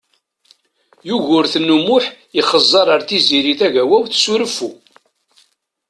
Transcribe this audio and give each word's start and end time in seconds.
Yugurten 1.07 1.67
U 1.75 1.77
Muḥ 1.87 2.05
ixezzeṛ 2.39 2.87
ar 2.95 3.01
Tiziri 3.07 3.53
Tagawawt 3.59 4.11
s 4.23 4.25
reffu. 4.39 4.69